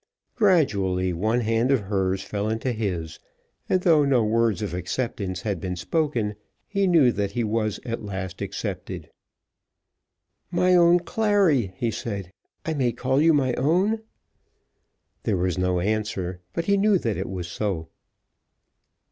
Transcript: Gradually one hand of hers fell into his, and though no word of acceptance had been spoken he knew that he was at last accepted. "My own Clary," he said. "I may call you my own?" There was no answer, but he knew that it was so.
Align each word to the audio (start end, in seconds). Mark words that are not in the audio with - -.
Gradually 0.33 1.13
one 1.13 1.41
hand 1.41 1.69
of 1.69 1.81
hers 1.81 2.23
fell 2.23 2.49
into 2.49 2.71
his, 2.71 3.19
and 3.69 3.81
though 3.81 4.03
no 4.03 4.23
word 4.25 4.59
of 4.63 4.73
acceptance 4.73 5.41
had 5.41 5.61
been 5.61 5.75
spoken 5.75 6.33
he 6.67 6.87
knew 6.87 7.11
that 7.11 7.33
he 7.33 7.43
was 7.43 7.79
at 7.85 8.01
last 8.03 8.41
accepted. 8.41 9.11
"My 10.49 10.73
own 10.75 11.01
Clary," 11.01 11.73
he 11.77 11.91
said. 11.91 12.33
"I 12.65 12.73
may 12.73 12.93
call 12.93 13.21
you 13.21 13.31
my 13.31 13.53
own?" 13.53 14.01
There 15.21 15.37
was 15.37 15.59
no 15.59 15.79
answer, 15.79 16.41
but 16.51 16.65
he 16.65 16.77
knew 16.77 16.97
that 16.97 17.15
it 17.15 17.29
was 17.29 17.47
so. 17.47 17.87